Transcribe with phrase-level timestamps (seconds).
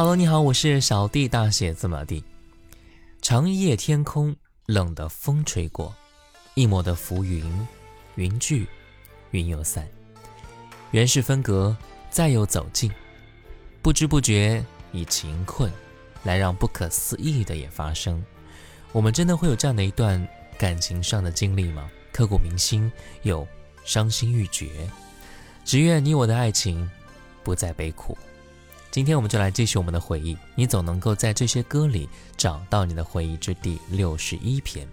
[0.00, 2.24] Hello，你好，我是小弟，大写字母 D。
[3.20, 5.94] 长夜天空，冷的风吹过，
[6.54, 7.68] 一抹的浮云，
[8.14, 8.66] 云聚，
[9.32, 9.86] 云又散。
[10.92, 11.76] 原是分隔，
[12.08, 12.90] 再又走近，
[13.82, 15.70] 不知不觉以情困，
[16.22, 18.24] 来让不可思议的也发生。
[18.92, 20.26] 我们真的会有这样的一段
[20.56, 21.90] 感情上的经历吗？
[22.10, 23.46] 刻骨铭心，又
[23.84, 24.70] 伤心欲绝。
[25.62, 26.90] 只愿你我的爱情
[27.44, 28.16] 不再悲苦。
[28.90, 34.86] 今天我们就来继续我们的回忆，你总能够在这些歌里找到你的回忆之第六十一篇。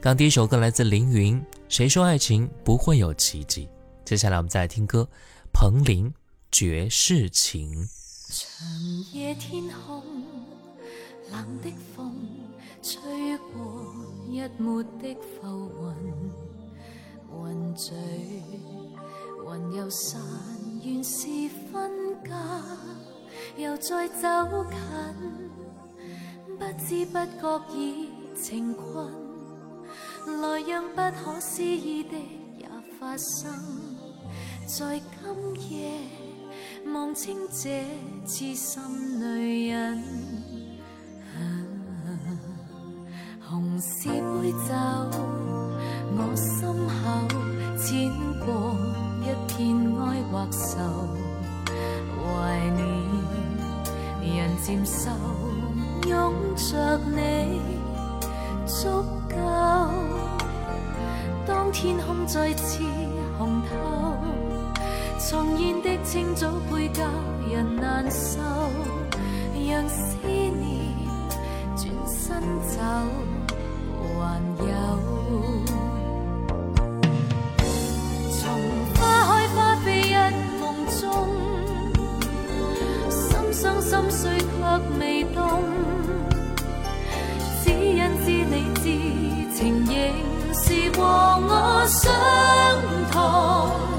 [0.00, 3.68] 刚第一首歌来自凌云，谁说爱情不会有奇迹？
[4.04, 5.08] 接下来我们再来听歌，
[5.52, 6.08] 彭羚
[6.52, 7.84] 《绝世情》。
[8.32, 8.68] 长
[9.12, 10.00] 夜天空，
[11.32, 12.14] 冷的风
[12.80, 13.02] 吹
[13.52, 13.92] 过
[14.28, 15.70] 一抹的浮
[16.04, 17.92] 云，云聚
[19.44, 20.22] 云又散，
[20.84, 21.26] 原是
[21.72, 21.90] 分
[22.22, 22.30] 隔。
[23.56, 24.76] 又再走近，
[26.58, 29.10] 不知不觉已情困，
[30.40, 32.16] 来让不可思议的
[32.58, 32.66] 也
[32.98, 33.52] 发生，
[34.66, 35.90] 在今夜
[36.92, 37.84] 望清这
[38.26, 38.82] 痴心
[39.20, 40.02] 女人。
[43.42, 44.74] 红是杯酒，
[46.16, 47.02] 我心口
[47.76, 48.08] 剪
[48.46, 48.48] 过
[49.22, 50.78] 一片哀或愁，
[52.16, 52.24] 怀
[52.76, 53.19] 念。
[54.36, 55.10] 人渐瘦，
[56.08, 57.60] 拥着你
[58.66, 58.88] 足
[59.28, 59.36] 够。
[61.46, 62.82] 当天空再次
[63.38, 63.68] 红透，
[65.18, 67.04] 重现的清早配教
[67.50, 68.38] 人难受，
[69.68, 70.94] 让思念
[71.76, 72.80] 转身走，
[74.18, 75.69] 还有。
[83.60, 84.44] 伤心碎却
[84.98, 85.62] 未冻，
[87.62, 88.84] 只因知你知
[89.54, 89.94] 情仍
[90.54, 92.10] 是和我相
[93.12, 93.89] 同。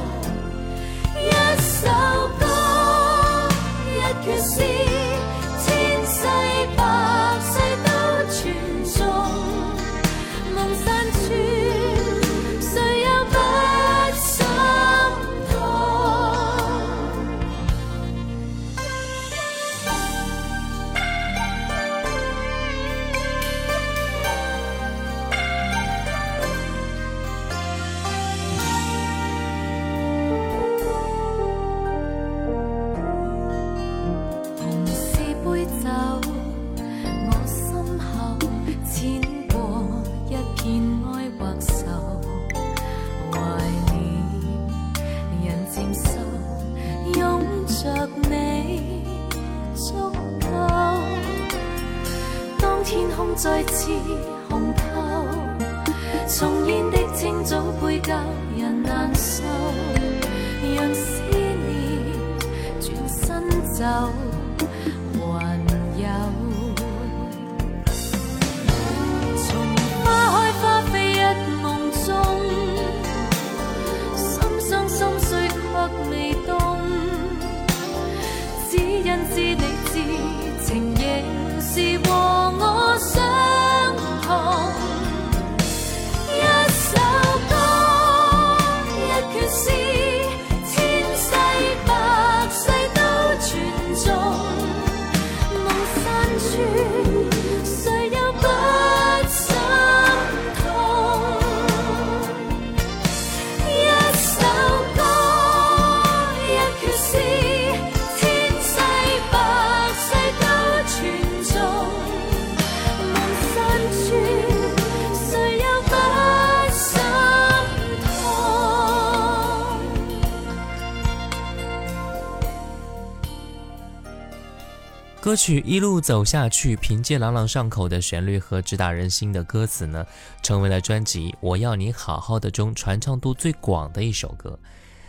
[125.31, 130.05] 歌曲一路走下去，凭借朗朗上口的旋律和直达人心的歌词呢，
[130.43, 134.59] 成为了专辑《我要你好好的》中传唱度最广的一首歌。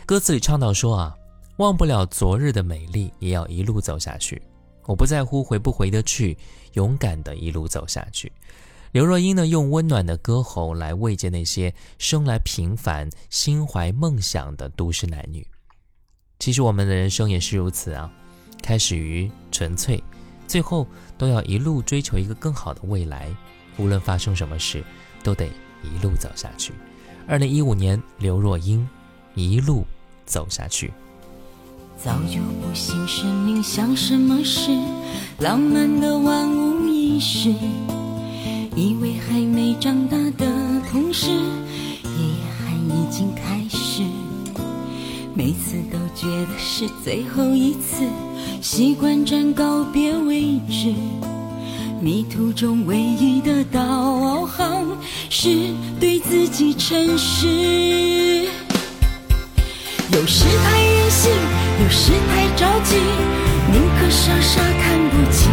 [0.05, 1.13] 歌词里唱到说啊，
[1.57, 4.41] 忘不了昨日的美丽，也要一路走下去。
[4.85, 6.37] 我不在乎回不回得去，
[6.71, 8.31] 勇敢的一路走下去。
[8.93, 15.45] 刘若英呢，用温暖的歌喉来慰藉那些生来平凡、心怀梦想的都市男女。
[16.39, 18.09] 其实我们的人生也是如此啊，
[18.61, 20.01] 开始于纯粹。
[20.47, 23.27] 最后都要一路追求一个更好的未来，
[23.77, 24.83] 无论发生什么事，
[25.23, 25.47] 都得
[25.83, 26.73] 一路走下去。
[27.27, 28.87] 二零一五年，刘若英，
[29.35, 29.85] 一路
[30.25, 30.91] 走下去。
[31.97, 34.71] 早就不信生命像什么事，
[35.39, 37.49] 浪漫的万无一失。
[38.75, 44.03] 以为还没长大的同时，遗憾已经开始。
[45.35, 48.05] 每次都觉得是最后一次，
[48.61, 50.93] 习惯站告别位置。
[51.99, 54.85] 迷途中唯一的导航
[55.31, 57.47] 是对自己诚实。
[60.11, 61.31] 有时太任性，
[61.81, 62.97] 有时太着急，
[63.71, 65.51] 宁可傻傻看不清。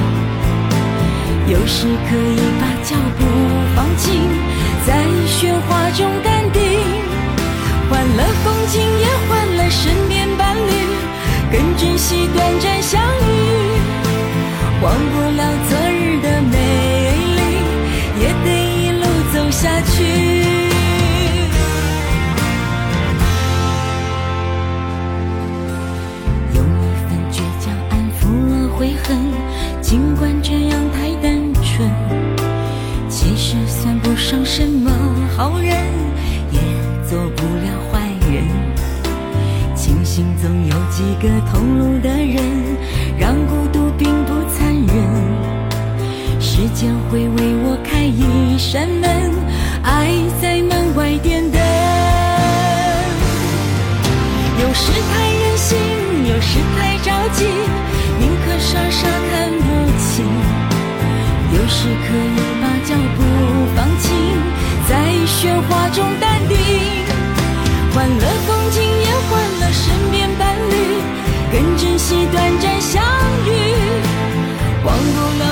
[1.49, 3.25] 有时可以把脚步
[3.75, 4.13] 放轻，
[4.87, 6.61] 在喧哗中淡定。
[7.89, 9.07] 换了风景，也
[9.71, 10.73] 身边伴侣，
[11.53, 13.31] 更珍惜短暂相遇。
[14.83, 16.57] 忘不了昨日的美
[17.37, 17.41] 丽，
[18.21, 18.47] 也得
[18.77, 19.93] 一路走下去。
[26.55, 29.17] 用一份倔强安抚了悔恨，
[29.81, 31.89] 尽管这样太单纯。
[33.09, 34.91] 其实算不上什么
[35.37, 35.77] 好人，
[40.21, 42.37] 庆幸总有几个同路的人，
[43.19, 44.91] 让孤独并不残忍。
[46.39, 49.09] 时间会为我开一扇门，
[49.83, 50.13] 爱
[50.43, 51.59] 在门外点灯。
[54.61, 55.79] 有时太任性，
[56.29, 57.47] 有时太着急，
[58.21, 59.65] 宁可傻傻看不
[59.97, 60.23] 清。
[61.57, 63.19] 有时可以把脚步
[63.75, 64.13] 放轻，
[64.87, 64.93] 在
[65.25, 67.00] 喧哗中淡定。
[67.93, 70.73] 换了风景，也换了身边伴侣，
[71.53, 73.03] 更珍惜短暂相
[73.47, 73.49] 遇。
[74.85, 75.45] 忘不了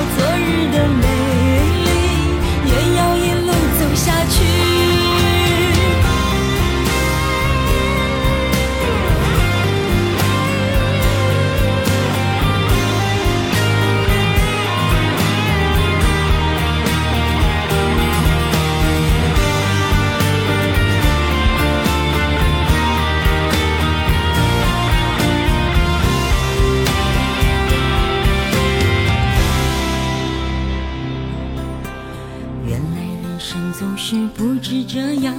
[34.89, 35.35] 这样，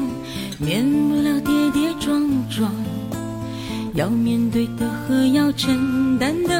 [0.60, 2.72] 免不了跌跌撞撞。
[3.96, 6.54] 要面对的和要承担的，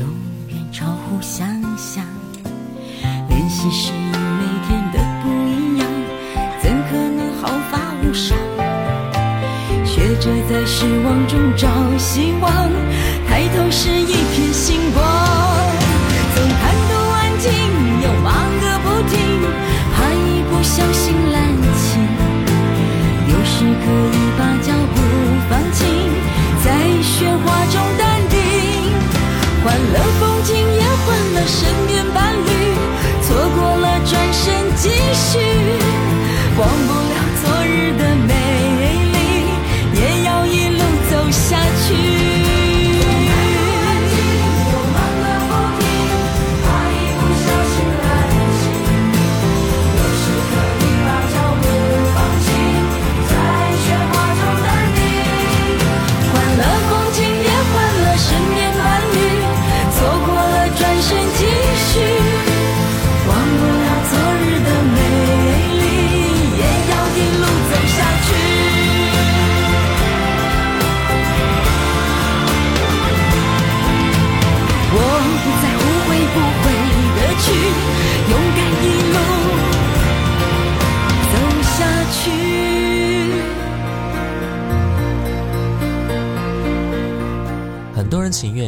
[0.00, 0.08] 永
[0.48, 1.46] 远超乎想
[1.76, 2.02] 象。
[3.28, 5.86] 练习适应每天的不一样，
[6.62, 8.34] 怎可能毫发无伤？
[9.84, 11.68] 学着在失望中找
[11.98, 12.50] 希望，
[13.28, 15.04] 抬头是一片星光。
[16.34, 17.52] 总贪图安静，
[18.02, 18.32] 又忙
[18.62, 19.20] 个不停，
[19.94, 21.45] 怕一不小心来。
[23.86, 24.98] 可以把脚步
[25.48, 25.86] 放轻，
[26.64, 26.66] 在
[27.06, 28.34] 喧哗中淡定。
[29.62, 32.50] 换了风景，也换了身边伴侣，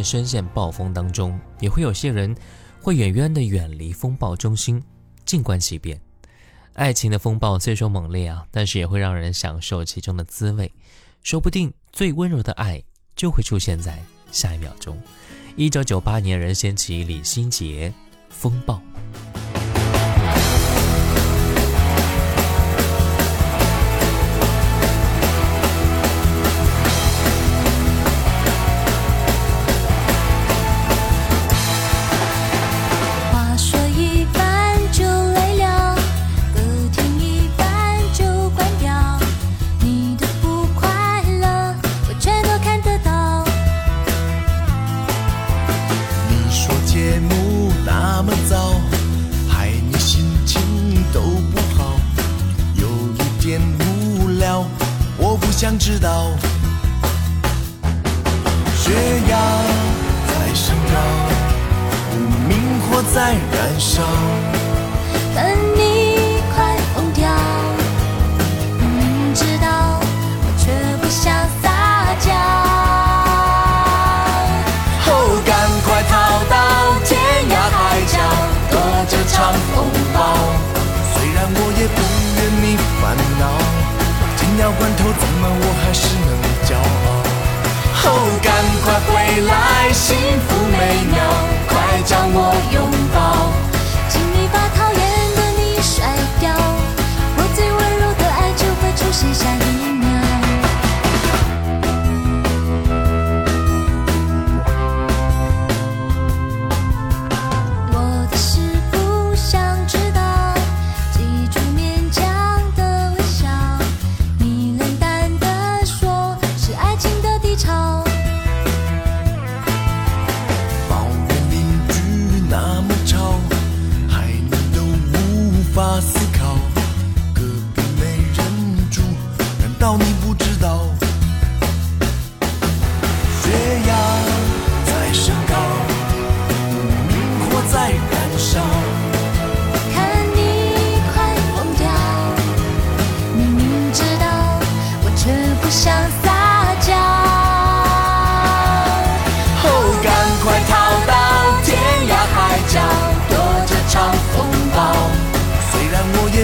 [0.09, 2.35] 深陷暴风当中，也会有些人
[2.81, 4.83] 会远远的远离风暴中心，
[5.27, 6.00] 静观其变。
[6.73, 10.73] 爱情的风暴虽说猛烈啊，但是也会让人享受其中的滋味。
[11.23, 12.83] 说不定最温柔的爱
[13.15, 14.99] 就会出现在下一秒钟。
[15.57, 17.91] 一九九八年，任贤齐、李心洁，
[18.31, 18.81] 《风暴》。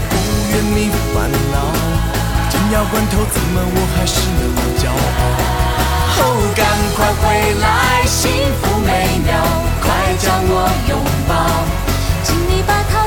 [0.09, 0.13] 不
[0.51, 1.57] 愿你烦恼，
[2.51, 5.23] 紧要关头怎么我还是那么骄傲？
[6.17, 6.21] 哦，
[6.55, 6.65] 赶
[6.97, 7.23] 快回
[7.61, 8.31] 来，幸
[8.61, 9.31] 福美妙，
[9.83, 9.85] 快
[10.19, 10.93] 将我拥
[11.29, 11.33] 抱。
[12.23, 13.04] 请你把它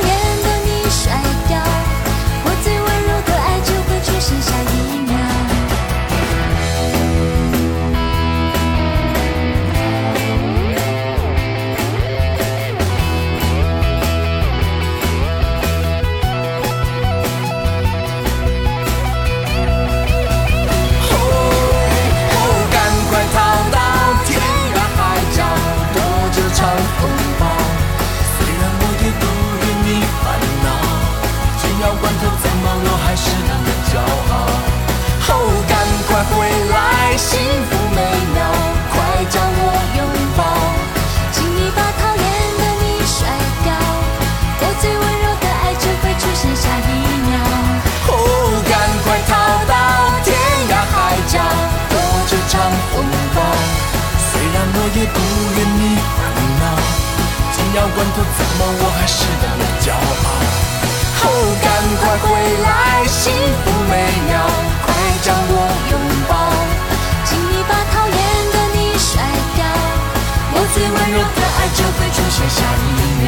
[37.18, 38.01] 幸福美
[38.34, 38.46] 妙，
[38.94, 40.06] 快将我拥
[40.38, 40.40] 抱。
[41.34, 42.24] 请你把讨厌
[42.62, 43.25] 的你甩
[43.66, 43.74] 掉，
[44.62, 46.94] 我最温柔的爱就会出现下一
[47.25, 47.34] 秒。
[48.08, 48.14] 哦，
[48.70, 49.34] 赶快逃
[49.66, 49.74] 到
[50.24, 50.30] 天
[50.70, 50.96] 涯海
[51.27, 51.42] 角，
[51.90, 51.98] 躲
[52.30, 52.62] 这场
[52.94, 53.01] 风
[53.34, 53.42] 暴。
[54.30, 55.18] 虽然我也不
[55.58, 56.20] 愿你烦
[56.62, 56.64] 恼，
[57.51, 59.46] 紧要关头怎么我还是能
[59.82, 60.30] 骄傲。
[61.25, 61.30] 哦，
[61.66, 62.30] 赶快回
[62.62, 63.34] 来，幸
[63.66, 64.46] 福美妙，
[64.86, 64.88] 快
[65.24, 65.53] 将我
[65.90, 65.98] 拥
[66.30, 66.56] 抱。
[70.77, 72.85] 我最温柔的爱就会出现下一
[73.24, 73.25] 秒。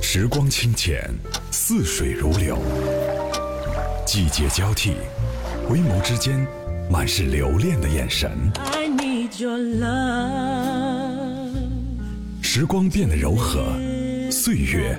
[0.00, 1.14] 时光清浅，
[1.50, 2.56] 似水如流；
[4.06, 4.94] 季节交替，
[5.68, 6.46] 回眸之间
[6.90, 8.30] 满是留恋的眼神。
[8.72, 11.50] I need your love.
[12.40, 13.76] 时光变得柔和，
[14.30, 14.98] 岁月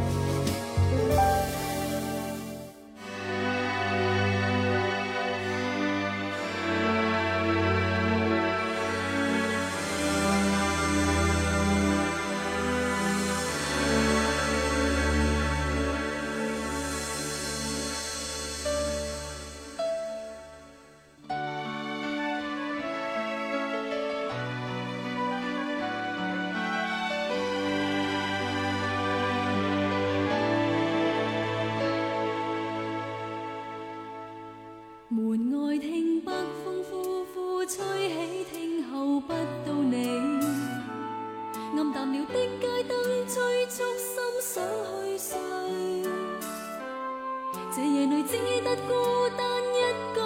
[47.73, 49.79] 这夜里只得孤单一
[50.13, 50.19] 个，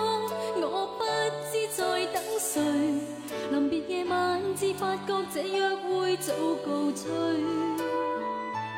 [0.68, 1.04] 我不
[1.52, 2.60] 知在等谁。
[3.52, 6.34] 临别夜晚至发觉这约会早
[6.66, 7.04] 告吹。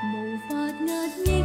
[0.03, 1.36] 无法压抑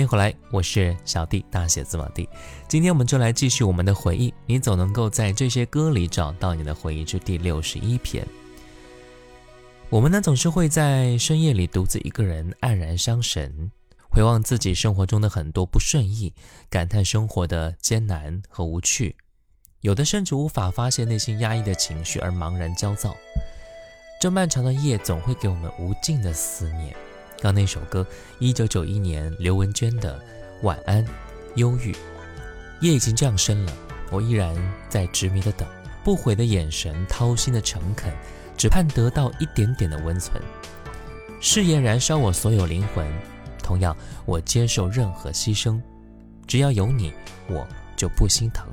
[0.00, 2.26] 欢迎回来，我是小弟，大写字母弟。
[2.66, 8.26] 今天我们就来继续我们的回忆，你总能够在这些歌里找到你的回忆之第六十一篇。
[9.90, 13.70] 我们呢总是会在深夜里独自一个人黯然伤神，
[14.08, 16.32] 回望自己生活中的很多不顺意，
[16.70, 19.14] 感叹生活的艰难和无趣，
[19.82, 23.14] 有的甚至无法发泄内心压抑的情绪而茫然焦躁。
[24.18, 26.96] 这漫长的夜总会给我们无尽的思念。
[27.40, 28.06] 刚那首歌，
[28.38, 30.18] 一九九一年刘文娟的
[30.60, 31.02] 《晚安，
[31.54, 31.90] 忧郁》。
[32.80, 33.72] 夜已经这样深了，
[34.10, 34.54] 我依然
[34.90, 35.66] 在执迷的等，
[36.04, 38.12] 不悔的眼神，掏心的诚恳，
[38.58, 40.40] 只盼得到一点点的温存。
[41.40, 43.06] 誓言燃烧我所有灵魂，
[43.62, 45.80] 同样我接受任何牺牲，
[46.46, 47.10] 只要有你，
[47.48, 48.66] 我就不心疼。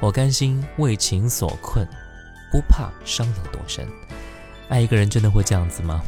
[0.00, 1.84] 我甘心为情所困，
[2.52, 3.88] 不怕伤有多深。
[4.68, 6.00] 爱一个人真的会这样子吗？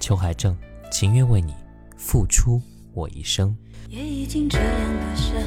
[0.00, 0.56] 邱海正。
[0.92, 1.54] 情愿为你
[1.96, 2.60] 付出
[2.92, 3.56] 我一生。
[3.88, 5.42] 夜已经这样的深，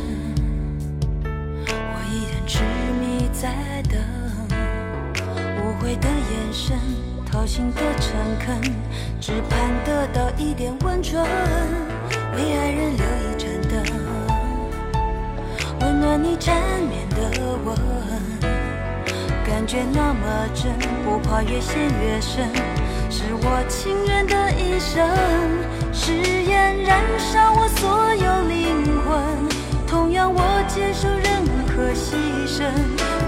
[1.23, 2.63] 我依然痴
[2.99, 4.01] 迷在等，
[5.61, 6.75] 无悔的眼神，
[7.31, 8.59] 掏心的诚恳，
[9.21, 13.83] 只盼得到一点温存，为爱人留一盏灯，
[15.81, 17.77] 温暖你缠绵的吻，
[19.45, 20.73] 感觉那么真，
[21.05, 22.49] 不怕越陷越深。
[23.09, 25.07] 是我情愿的一生，
[25.93, 29.47] 誓言燃烧我所有灵魂，
[29.87, 32.15] 同样我接受任何牺
[32.47, 32.71] 牲，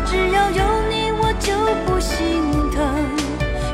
[0.05, 1.53] 只要有你我就
[1.85, 2.77] 不心疼。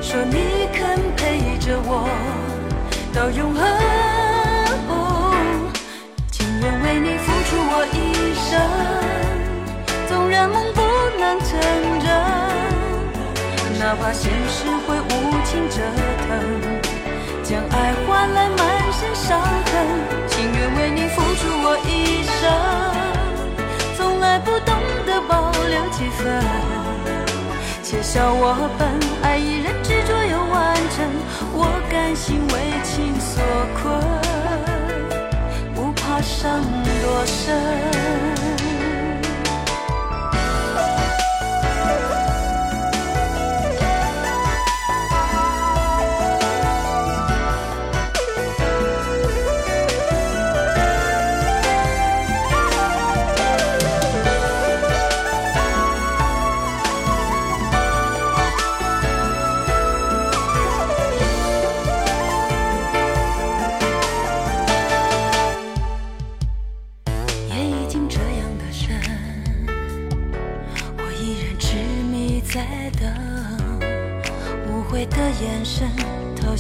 [0.02, 2.08] 说你肯陪着我
[3.14, 3.64] 到永恒，
[4.90, 4.92] 哦
[6.32, 7.98] 情愿为你付出我一
[8.36, 8.52] 生，
[10.08, 10.82] 纵然梦不
[11.20, 11.50] 能成
[12.00, 12.06] 真，
[13.80, 15.23] 哪怕现实会无
[15.54, 15.78] 情折
[16.26, 16.34] 腾，
[17.44, 19.72] 将爱换来满身伤痕，
[20.28, 22.42] 情愿为你付出我一生，
[23.96, 24.74] 从来不懂
[25.06, 26.42] 得保留几分，
[27.84, 28.90] 且笑我笨，
[29.22, 31.06] 爱依然执着又完整，
[31.54, 33.44] 我甘心为情所
[33.78, 33.94] 困，
[35.76, 36.64] 不怕伤
[37.04, 38.43] 多深。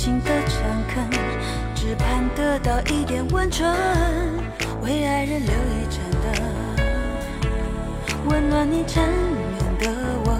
[0.03, 1.07] 心的诚恳，
[1.73, 3.73] 只盼得到一点温存，
[4.81, 6.27] 为爱人留一盏灯，
[8.25, 9.87] 温暖你缠绵的
[10.25, 10.37] 吻，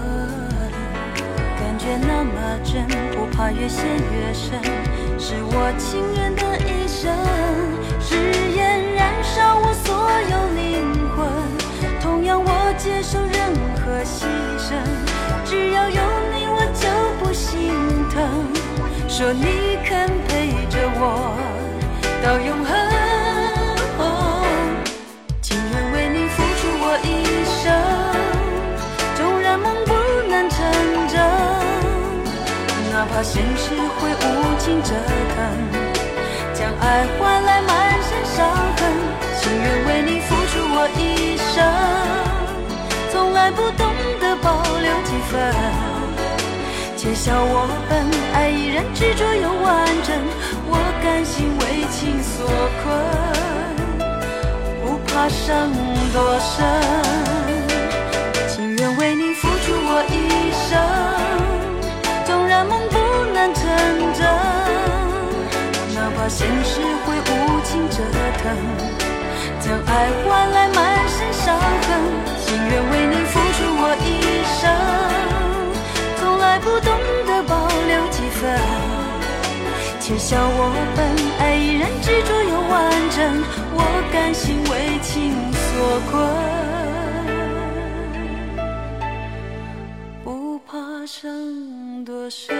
[1.58, 4.60] 感觉那么真，不怕越陷越深，
[5.17, 7.15] 是我情愿的一生，
[8.02, 8.17] 誓
[8.58, 9.95] 言燃烧我所
[10.30, 10.42] 有。
[19.15, 21.38] 说你肯陪着我
[22.26, 22.73] 到永恒，
[25.39, 27.69] 情愿为你付出我一生，
[29.13, 29.93] 纵然梦不
[30.28, 30.58] 能成
[31.08, 31.21] 真，
[32.91, 34.89] 哪怕现实会无情折
[35.36, 35.38] 腾。
[36.52, 38.82] 将爱换来满身伤痕，
[39.39, 41.62] 情愿为你付出我一生，
[43.12, 45.38] 从来不懂得保留几分，
[47.03, 47.99] 且笑我笨，
[48.33, 50.15] 爱依然执着又完整，
[50.71, 52.47] 我甘心为情所
[52.79, 52.95] 困，
[54.79, 55.67] 不怕伤
[56.13, 56.63] 多深，
[58.47, 60.79] 情愿为你付出我一生，
[62.23, 62.95] 纵然梦不
[63.35, 63.67] 能成
[64.15, 64.23] 真。
[65.93, 67.99] 哪怕现实会无情折
[68.39, 68.47] 腾，
[69.59, 71.99] 将爱换来满身伤痕，
[72.45, 74.71] 情愿为你付出我一生，
[76.53, 76.85] 还不懂
[77.25, 78.55] 得保留几分，
[79.99, 81.03] 且笑我笨，
[81.39, 83.41] 爱依然执着又完整，
[83.73, 83.81] 我
[84.13, 86.13] 甘心为情所困，
[90.23, 92.55] 不怕伤多深。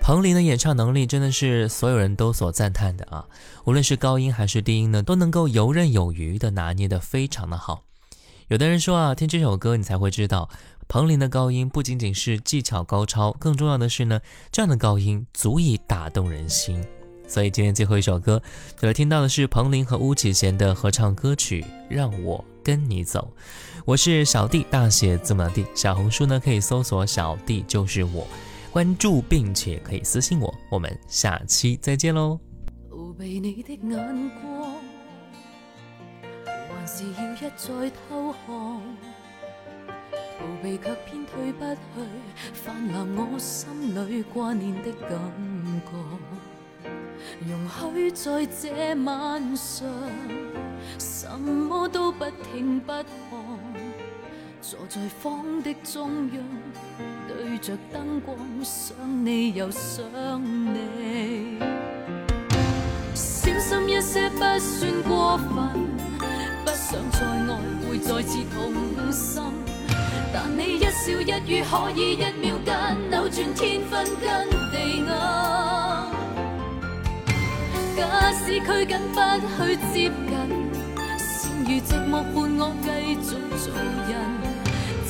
[0.00, 3.26] 彭羚的演唱能力真的是所有人都所赞叹的啊！
[3.66, 7.82] 无论是高音还是低音呢，都能够游刃有余的拿捏的非常的好。
[8.50, 10.50] 有的人说啊，听这首歌你才会知道，
[10.88, 16.84] 彭羚的高音不仅仅是技巧高超，更重要的是呢，这样的高音足以打动人心。
[17.28, 18.42] 所以今天最后一首歌，
[18.76, 23.32] 就来听到的是彭羚和巫启贤的合唱歌曲《让我跟你走》。
[23.84, 28.26] 我是小弟，大写字母 D，小红书呢可以搜索“小弟就是我”。
[28.72, 32.40] 关注并且可以私信我，我们下期再见喽。
[36.80, 38.48] 还是要一再偷看？
[40.38, 41.78] 逃避却偏退不去，
[42.54, 45.10] 泛滥我心里挂念的感
[45.84, 45.90] 觉。
[47.46, 49.86] 容许在这晚上，
[50.98, 53.04] 什么都不听不看。
[54.62, 56.42] 坐在房的中央，
[57.28, 60.02] 对着灯光，想你又想
[60.42, 61.58] 你。
[63.14, 65.99] 小心一些不算过分，
[66.64, 67.50] 不想再爱
[67.88, 69.42] 会再次痛心。
[70.32, 72.70] 但你一笑一语，可以一秒间
[73.10, 75.10] 扭转天分跟地暗。
[77.96, 79.18] 假使拘谨不
[79.56, 80.32] 去接近，
[81.18, 83.74] 剩余寂寞伴我继续做
[84.08, 84.10] 人。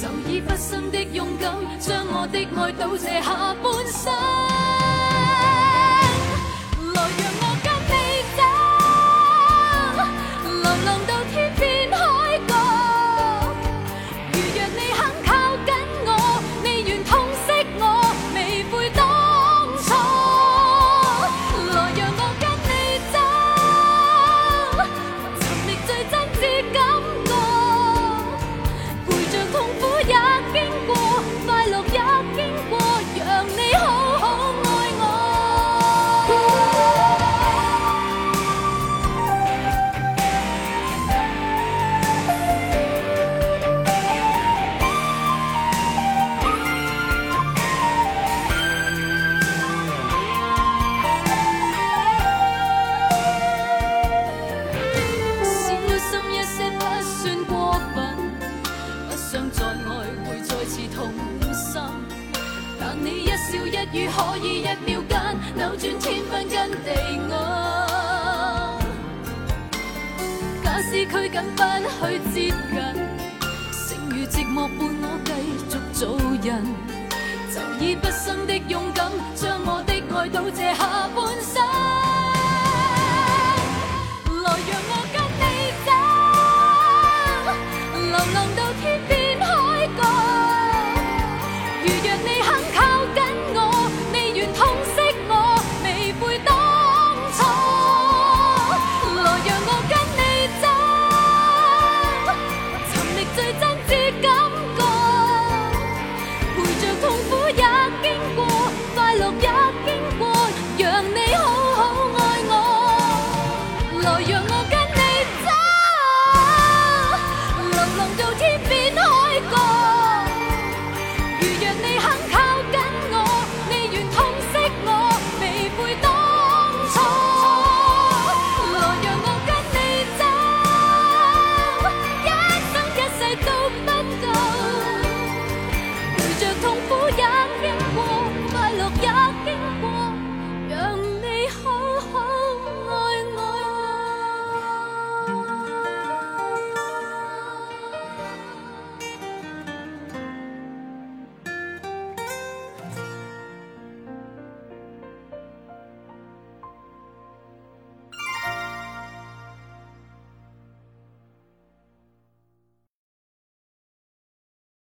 [0.00, 4.49] 就以不生的勇敢，将我的爱倒谢下半生。